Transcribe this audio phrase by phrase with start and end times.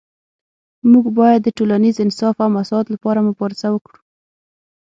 [0.91, 3.99] موږ باید د ټولنیز انصاف او مساوات لپاره مبارزه وکړو